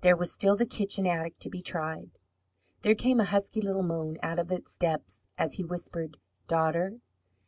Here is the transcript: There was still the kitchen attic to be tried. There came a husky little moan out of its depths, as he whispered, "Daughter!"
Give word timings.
There 0.00 0.16
was 0.16 0.32
still 0.32 0.56
the 0.56 0.66
kitchen 0.66 1.06
attic 1.06 1.38
to 1.38 1.48
be 1.48 1.60
tried. 1.62 2.10
There 2.82 2.96
came 2.96 3.20
a 3.20 3.24
husky 3.24 3.60
little 3.62 3.84
moan 3.84 4.18
out 4.24 4.40
of 4.40 4.50
its 4.50 4.74
depths, 4.74 5.22
as 5.38 5.52
he 5.54 5.62
whispered, 5.62 6.16
"Daughter!" 6.48 6.98